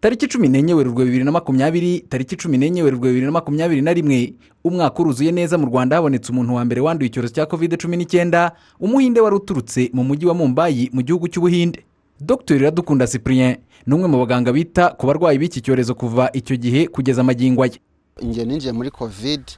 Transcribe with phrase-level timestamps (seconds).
[0.00, 3.92] tariki cumi n'enye werurwe bibiri na makumyabiri tariki cumi n'enye werurwe bibiri na makumyabiri na
[3.92, 4.34] rimwe
[4.64, 8.52] umwaka uruzuye neza mu rwanda habonetse umuntu wa mbere wanduye icyorezo cya kovide cumi n'icyenda
[8.80, 11.84] umuhinde wari uturutse mu mujyi wa mumbayi mu gihugu cy'ubuhinde.
[12.20, 16.88] Dr iradukunda cyprien ni umwe mu baganga bita ku barwayi b'iki cyorezo kuva icyo gihe
[16.88, 17.76] kugeza amagingo aya.
[18.22, 19.52] Njye ninjiye muri kovide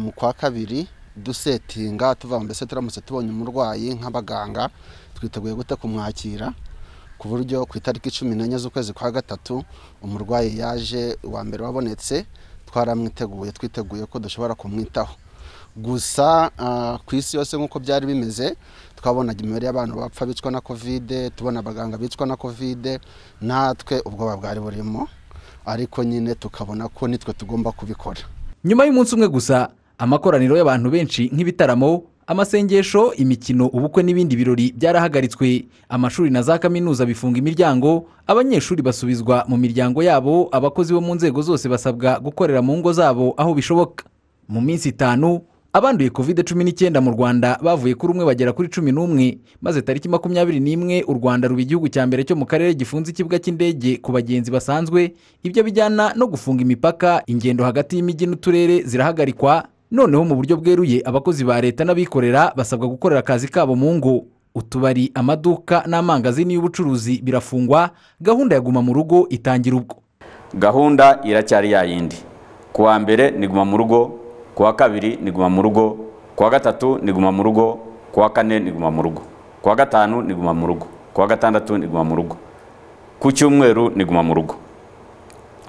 [0.00, 4.68] mu kwa kabiri dusetinga tuva mbese turamutse tubonye umurwayi nk'abaganga
[5.14, 6.52] twiteguye gute kumwakira.
[7.18, 9.64] Ku buryo ku itariki cumi n'enye z'ukwezi kwa gatatu
[10.02, 12.26] umurwayi yaje uwa mbere wabonetse
[12.66, 15.14] twaramwiteguye twiteguye ko dushobora kumwitaho.
[15.76, 16.50] Gusa
[17.06, 18.56] ku isi yose nk'uko byari bimeze
[18.98, 22.98] twabonaga imibare y'abantu bapfa bicwa na kovide tubona abaganga bicwa na kovide
[23.40, 25.08] natwe ubwoba bwari burimo
[25.66, 28.20] ariko nyine tukabona ko nitwe tugomba kubikora.
[28.64, 35.64] Nyuma y'umunsi umwe gusa amakoraniro y'abantu benshi nk'ibitaramo amasengesho imikino ubukwe n'ibindi birori byarahagaritswe.
[35.88, 41.42] Amashuri na za kaminuza bifunga imiryango abanyeshuri basubizwa mu miryango yabo abakozi bo mu nzego
[41.42, 44.04] zose basabwa gukorera mu ngo zabo aho bishoboka.
[44.48, 45.40] Mu minsi itanu
[45.72, 49.38] abanduye kovide cumi n'icyenda mu rwanda bavuye kuri umwe bagera kuri cumi n'umwe.
[49.64, 53.38] Maze tariki makumyabiri n'imwe u rwanda ruba igihugu cya mbere cyo mu karere gifunze ikibuga
[53.40, 55.16] cy'indege ku bagenzi basanzwe.
[55.42, 59.64] Ibyo bijyana no gufunga imipaka ingendo hagati y'imijyi n'uturere zirahagarikwa.
[59.90, 64.24] Noneho mu buryo bweruye abakozi ba leta n'abikorera basabwa gukorera akazi kabo mu ngo.
[64.54, 69.96] Utubari amaduka n'amangazini y'ubucuruzi birafungwa gahunda ya guma mu rugo itangira ubwo.
[70.54, 72.16] Gahunda iracyari yayindi
[72.72, 74.18] ku wa mbere ni guma mu rugo
[74.54, 75.96] ku wa kabiri ni guma mu rugo
[76.34, 77.78] ku wa gatatu ni guma mu rugo
[78.12, 79.22] ku wa kane ni guma mu rugo
[79.62, 82.36] ku wa gatanu ni guma mu rugo ku wa gatandatu ni guma mu rugo
[83.20, 84.54] ku cyumweru ni guma mu rugo.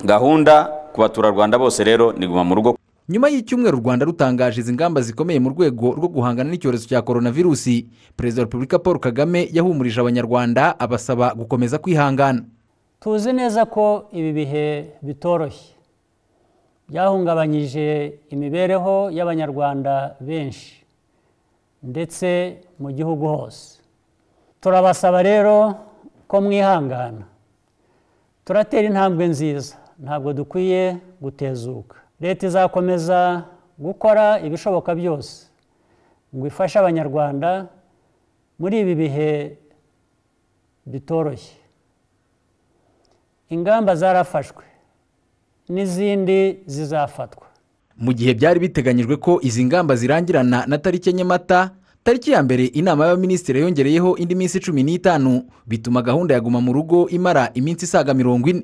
[0.04, 2.70] Gahunda ku baturarwanda bose rero ni guma mu rugo.
[3.10, 7.32] Nyuma y'icyumweru u rwanda rutangaje izi ngamba zikomeye mu rwego rwo guhangana n'icyorezo cya korona
[7.32, 12.44] virusi perezida wa repubulika paul kagame yahumurije abanyarwanda abasaba gukomeza kwihangana.
[13.00, 14.66] Tuzi neza ko ibi bihe
[15.02, 15.74] bitoroshye.
[16.90, 20.86] Byahungabanyije imibereho y'abanyarwanda benshi
[21.84, 23.80] ndetse mu gihugu hose.
[24.62, 25.74] Turabasaba rero
[26.28, 27.26] ko mwihangana.
[28.46, 29.76] Turatera intambwe nziza.
[30.04, 31.96] Ntabwo dukwiye gutezuka.
[32.22, 33.46] Leta izakomeza
[33.78, 35.48] gukora ibishoboka byose.
[36.36, 37.68] Ngo ifashe abanyarwanda
[38.60, 39.58] muri ibi bihe
[40.86, 41.56] bitoroshye.
[43.50, 44.64] Ingamba zarafashwe
[45.70, 47.48] n'izindi zizafatwa.
[47.98, 51.72] Mu gihe byari biteganyijwe ko izi ngamba zirangirana na tariki enye mata
[52.04, 56.74] tariki ya mbere inama y'abaminisitiri yongereyeho indi minsi cumi n'itanu bituma gahunda ya guma mu
[56.74, 58.64] rugo imara iminsi isaga mirongo ine.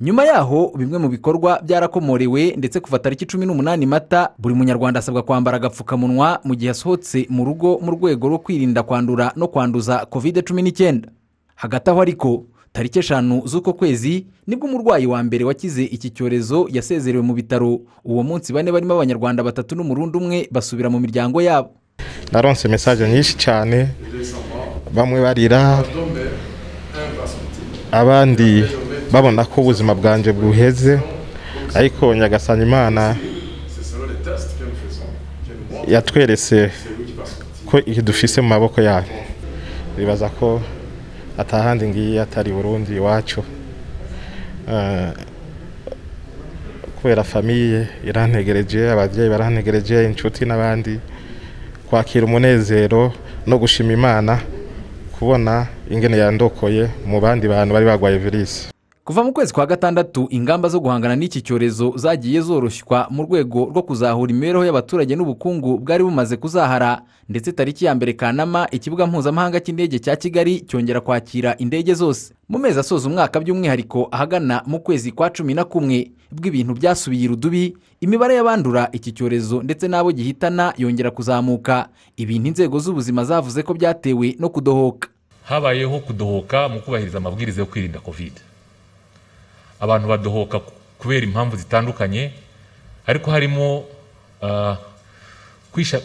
[0.00, 5.22] Nyuma yaho bimwe mu bikorwa byarakomorewe ndetse kuva tariki cumi n'umunani mata buri munyarwanda asabwa
[5.22, 10.42] kwambara agapfukamunwa mu gihe asohotse mu rugo mu rwego rwo kwirinda kwandura no kwanduza kovide
[10.42, 11.08] cumi n'icyenda.
[11.54, 16.66] Hagati aho ariko tariki eshanu z'uko kwezi ni bwo umurwayi wa mbere wakize iki cyorezo
[16.72, 17.80] yasezerewe mu bitaro.
[18.04, 21.70] Uwo munsi bane barimo abanyarwanda batatu n'umurundi umwe basubira mu miryango yabo.
[22.32, 23.88] Naronse mesaje nyinshi cyane.
[24.94, 25.84] Bamwe barira
[27.92, 28.64] abandi
[29.12, 30.94] babona ko ubuzima bwanjye buheze
[31.74, 33.02] ariko nyagasanya imana
[35.92, 36.70] yatweretse
[37.68, 39.12] ko dufise mu maboko yayo
[39.96, 40.60] bibaza ko
[41.38, 43.40] atahandi ngiye atari burundi iwacu.
[46.96, 50.94] Kubera famiye irantegereje ababyeyi barantegereje inshuti n'abandi
[51.88, 53.12] kwakira umunezero
[53.48, 54.38] no gushima imana
[55.18, 58.71] kubona ingene yandokoye mu bandi bantu bari barwaye virusi.
[59.04, 63.82] Kuva mu kwezi kwa gatandatu ingamba zo guhangana n'iki cyorezo zagiye zoroshywa mu rwego rwo
[63.82, 67.02] kuzahura imibereho y'abaturage n'ubukungu bwari bumaze kuzahara.
[67.28, 72.34] Ndetse tariki ya mbere kanama ikibuga mpuzamahanga cy'indege cya kigali cyongera kwakira indege zose.
[72.48, 77.74] Mu mezi asoza umwaka by'umwihariko ahagana mu kwezi kwa cumi na kumwe bw'ibintu byasubiye irudubi
[78.00, 81.88] imibare y'abandura iki cyorezo ndetse n'abo gihitana yongera kuzamuka.
[82.16, 85.08] Ibintu inzego z'ubuzima zavuze ko byatewe no kudohoka.
[85.42, 88.40] Habayeho kudohoka mu kubahiriza amabwiriza yo kwirinda kovide
[89.82, 90.60] abantu badohoka
[91.02, 92.30] kubera impamvu zitandukanye
[93.06, 93.84] ariko harimo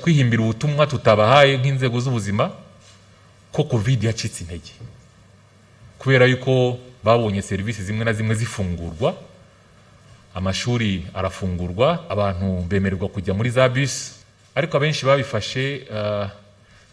[0.02, 2.52] kwihimbira ubutumwa tutabahaye nk'inzego z'ubuzima
[3.52, 4.72] ko kovide yacitse intege.
[6.00, 9.14] Kubera yuko babonye serivisi zimwe na zimwe zifungurwa
[10.36, 14.12] amashuri arafungurwa abantu bemererwa kujya muri za bisi
[14.56, 15.88] ariko abenshi babifashe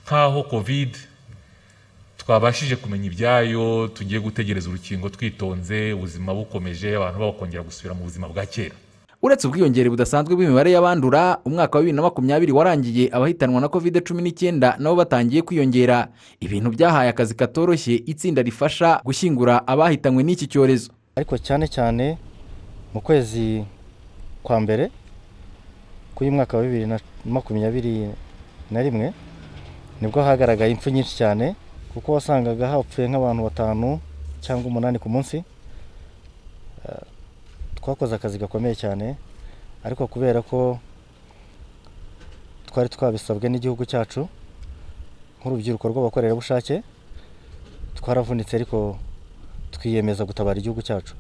[0.07, 0.99] nk'aho kovide
[2.25, 8.47] twabashije kumenya ibyayo tugiye gutegereza urukingo twitonze ubuzima bukomeje abantu bakongera gusubira mu buzima bwa
[8.47, 8.75] kera.
[9.23, 14.23] Uretse ubwiyongere budasanzwe bw'imibare y'abandura umwaka wa bibiri na makumyabiri warangiye abahitanwa na kovide cumi
[14.23, 16.09] n'icyenda nabo batangiye kwiyongera.
[16.41, 20.93] Ibintu byahaye akazi katoroshye itsinda rifasha gushyingura abahitanywe n'iki cyorezo.
[21.17, 22.17] Ariko cyane cyane
[22.93, 23.65] mu kwezi
[24.43, 24.89] kwa mbere
[26.17, 28.09] k'uyu mwaka wa bibiri na makumyabiri
[28.71, 29.13] na rimwe
[30.01, 31.57] ni bwo hagaragaye impfu nyinshi cyane
[31.95, 34.01] kuko wasangaga hapfuye nk'abantu batanu
[34.41, 35.45] cyangwa umunani ku munsi
[36.85, 37.01] Eh,
[37.81, 39.17] twakoze akazi gakomeye cyane
[39.85, 40.79] ariko kubera ko
[42.69, 44.29] twari twabisabwe n'igihugu cyacu
[45.41, 46.83] nk'urubyiruko rw'abakorerabushake
[47.97, 48.99] twaravunitse ariko
[49.73, 51.15] twiyemeza gutabara igihugu cyacu.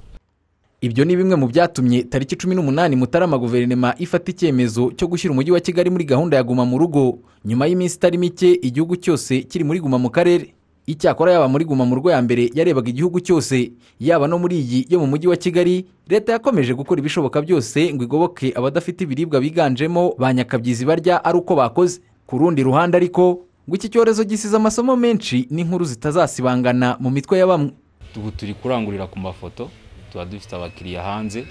[0.84, 5.50] Ibyo ni bimwe mu byatumye tariki cumi n'umunani mutarama guverinoma ifata icyemezo cyo gushyira umujyi
[5.56, 7.18] wa kigali muri gahunda ya guma mu rugo.
[7.44, 10.52] Nyuma y'iminsi itari mike igihugu cyose kiri muri guma mu karere.
[10.86, 14.86] Icyakora yaba muri guma mu rugo ya mbere yarebaga igihugu cyose yaba no muri iyi
[14.90, 20.14] yo mu mujyi wa kigali leta yakomeje gukora ibishoboka byose ngo igoboke abadafite ibiribwa biganjemo
[20.18, 22.00] ba nyakabyizi barya ari uko bakoze.
[22.26, 27.46] Ku rundi ruhande ariko ngo iki cyorezo gisize amasomo menshi n'inkuru zitazasibangana mu mitwe ya
[27.46, 27.72] bamwe.
[28.16, 29.70] Ubu turi kurangurira ku mafoto
[30.12, 31.44] tuba dufite abakiriya hanze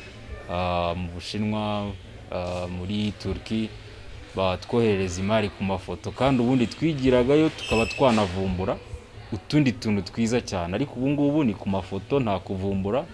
[0.50, 1.90] ah, mu bushinwa
[2.32, 3.70] ah, muri turki
[4.38, 6.12] batwoherereza imari ku mafoto.
[6.12, 8.78] Kandi ubundi twigiragayo tukaba twanavumbura.
[9.34, 10.76] Utundi tuntu twiza cyane.
[10.76, 13.06] Ariko ubu ngubu ni ku mafoto nta kuvumbura.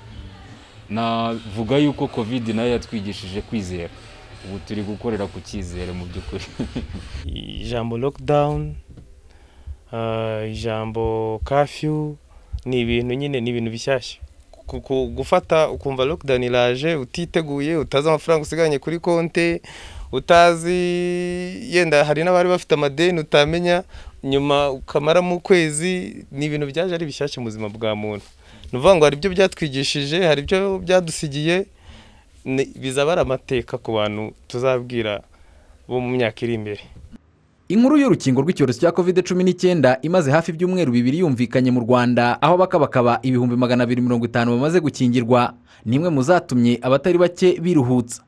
[0.90, 3.90] Navuga yuko covid na yo yatwigishije kwizera.
[4.46, 6.46] Ubu turi gukorera ku cyizere mu by'ukuri.
[7.62, 8.76] Ijambo lockdown
[9.94, 12.16] ah, ijambo curfew
[12.66, 14.22] ni ibintu nyine ni ibintu bishyashya.
[15.16, 19.62] Gufata ukumva lockdown iraje utiteguye utazi amafaranga usigaranye kuri konti
[20.12, 20.72] utazi
[21.70, 23.84] yenda hari n'abari bafite amadeni utamenya
[24.24, 28.26] nyuma ukamaramo ukwezi ni ibintu byaje ari bishyashya mu buzima bwa muntu.
[28.72, 31.66] Ni ukuvuga ngo hari ibyo byatwigishije hari ibyo byadusigiye
[32.82, 35.22] bizaba ari amateka ku bantu tuzabwira
[35.88, 36.82] bo mu myaka iri imbere.
[37.70, 42.58] Inkuru y'urukingo rw'icyorezo cya covid cumi n'icyenda imaze hafi ibyumweru bibiri yumvikanye mu rwanda aho
[42.58, 45.54] bakabakaba ibihumbi magana abiri mirongo itanu bamaze gukingirwa.
[45.86, 48.22] Ni imwe mu zatumye abatari bake biruhutsa.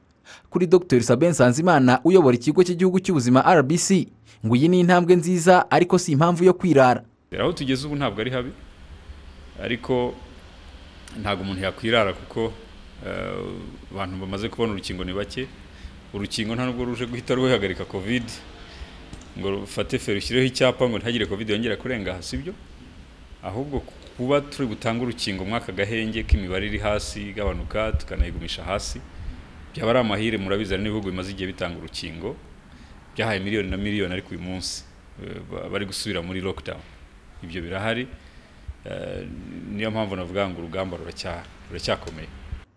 [0.50, 1.02] Kuri dr.
[1.04, 4.08] Sabin nsanzimana uyobora ikigo cy'igihugu cy'ubuzima rbc
[4.46, 7.04] ngo iyi ni intambwe nziza ariko si impamvu yo kwirara.
[7.40, 8.52] Aho tugeze ubu ntabwo ari habi
[9.64, 10.14] ariko
[11.22, 12.54] ntabwo umuntu yakwirara kuko
[13.06, 15.48] eh, abantu bamaze kubona urukingo ni bake.
[16.14, 18.24] Urukingo nta nubwo ruje guhita ruhagarika covid.
[19.40, 22.54] Ngo rufate feri ushyireho icyapa ngo ntihagire covid yongera kurenga aha sibyo
[23.44, 23.80] ahubwo
[24.18, 29.02] kuba turi gutanga urukingo mwaka gahenge k'imibare iri hasi igabanuka tukanayigumisha hasi.
[29.76, 32.36] Byaba ari amahire murabizi hari n'ibihugu bimaze igihe bitanga urukingo
[33.16, 34.84] byahaye miliyoni na miliyoni ariko uyu munsi
[35.52, 36.80] ba- bari gusubira muri lockdown.
[37.44, 38.08] Ibyo birahari
[38.86, 39.28] eh,
[39.74, 42.28] niyo mpamvu navuga ngo urugamba ruracya- ruracyakomeye.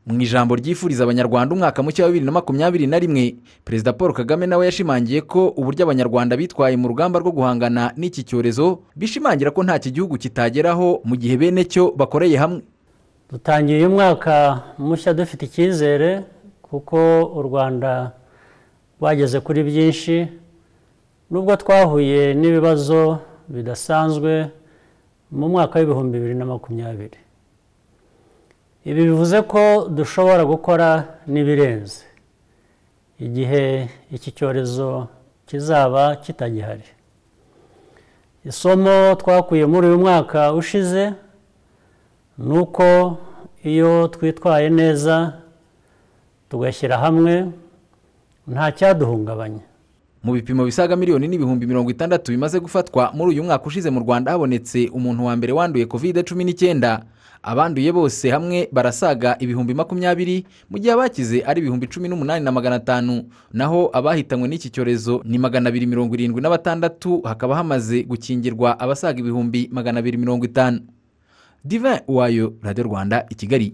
[0.06, 4.46] Mu ijambo ryifuriza abanyarwanda umwaka mushya wa bibiri na makumyabiri na rimwe perezida paul kagame
[4.46, 9.88] nawe yashimangiye ko uburyo abanyarwanda bitwaye mu rugamba rwo guhangana n'iki cyorezo bishimangira ko ntacyo
[9.88, 12.60] igihugu kitageraho mu gihe bene cyo bakoreye hamwe.
[13.32, 16.20] Dutangiye uyu mwaka mushya dufite icyizere
[16.74, 16.98] kuko
[17.38, 18.12] u rwanda
[18.98, 20.16] rwageze kuri byinshi
[21.30, 23.18] nubwo twahuye n'ibibazo
[23.48, 24.50] bidasanzwe
[25.30, 27.18] mu mwaka w'ibihumbi bibiri na makumyabiri.
[28.84, 30.88] Ibi bivuze ko dushobora gukora
[31.30, 32.02] n'ibirenze.
[33.22, 35.06] Igihe iki cyorezo
[35.46, 36.88] kizaba kitagihari.
[38.44, 41.12] Isomo twakuye muri uyu mwaka ushize
[42.38, 43.16] ni uko
[43.64, 45.43] iyo twitwaye neza
[46.48, 47.46] tugashyira hamwe
[48.48, 49.64] nta cyaduhungabanya
[50.24, 54.32] mu bipimo bisaga miliyoni n'ibihumbi mirongo itandatu bimaze gufatwa muri uyu mwaka ushize mu rwanda
[54.32, 57.04] habonetse umuntu wa mbere wanduye covid cumi n'icyenda.
[57.44, 62.76] Abanduye bose hamwe barasaga ibihumbi makumyabiri mu gihe abakize ari ibihumbi cumi n'umunani na magana
[62.80, 63.28] atanu.
[63.52, 69.20] Naho abahitanywe n'iki cyorezo ni magana abiri mirongo irindwi na batandatu hakaba hamaze gukingirwa abasaga
[69.20, 70.80] ibihumbi magana abiri mirongo itanu.
[71.64, 73.72] Divin uwayo radiyo rwanda i kigali.